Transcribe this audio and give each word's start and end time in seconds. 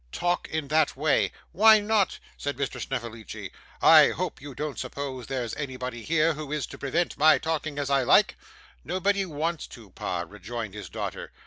'Talk 0.11 0.47
in 0.47 0.67
that 0.69 0.97
way.' 0.97 1.31
'Why 1.51 1.79
not?' 1.79 2.17
said 2.35 2.57
Mr. 2.57 2.81
Snevellicci. 2.81 3.51
'I 3.83 4.09
hope 4.09 4.41
you 4.41 4.55
don't 4.55 4.79
suppose 4.79 5.27
there's 5.27 5.53
anybody 5.57 6.01
here 6.01 6.33
who 6.33 6.51
is 6.51 6.65
to 6.73 6.79
prevent 6.79 7.19
my 7.19 7.37
talking 7.37 7.77
as 7.77 7.91
I 7.91 8.01
like?' 8.01 8.35
'Nobody 8.83 9.27
wants 9.27 9.67
to, 9.67 9.91
pa,' 9.91 10.21
rejoined 10.27 10.73
his 10.73 10.89
daughter. 10.89 11.31